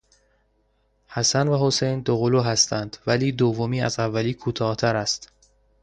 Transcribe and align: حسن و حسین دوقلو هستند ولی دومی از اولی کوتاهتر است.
حسن 1.07 1.47
و 1.47 1.57
حسین 1.67 1.99
دوقلو 1.99 2.41
هستند 2.41 2.97
ولی 3.07 3.31
دومی 3.31 3.81
از 3.81 3.99
اولی 3.99 4.33
کوتاهتر 4.33 4.95
است. 4.95 5.29